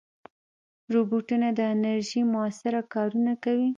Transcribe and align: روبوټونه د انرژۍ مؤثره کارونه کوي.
روبوټونه 0.93 1.47
د 1.57 1.59
انرژۍ 1.73 2.21
مؤثره 2.33 2.81
کارونه 2.93 3.33
کوي. 3.43 3.69